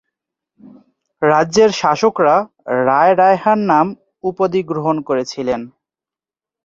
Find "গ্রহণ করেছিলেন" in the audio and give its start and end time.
4.63-5.61